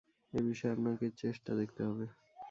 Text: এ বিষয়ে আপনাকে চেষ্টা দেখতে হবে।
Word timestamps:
এ 0.33 0.39
বিষয়ে 0.47 0.73
আপনাকে 0.73 1.05
চেষ্টা 1.21 1.51
দেখতে 1.55 1.81
হবে। 1.87 2.05